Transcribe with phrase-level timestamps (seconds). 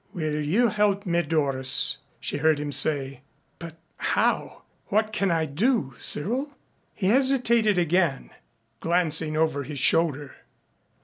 [0.13, 3.21] "Will you help me, Doris?" she heard him say.
[3.59, 4.63] "But how?
[4.87, 6.55] What can I do, Cyril?"
[6.95, 8.31] He hesitated again,
[8.79, 10.37] glancing over his shoulder.